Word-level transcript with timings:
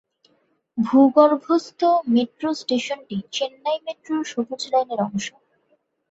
ভূগর্ভস্থ 0.77 1.79
মেট্রো 2.07 2.49
স্টেশনটি 2.61 3.17
চেন্নাই 3.35 3.77
মেট্রোর 3.85 4.21
সবুজ 4.31 4.61
লাইনের 4.71 4.99
অংশ। 5.07 5.27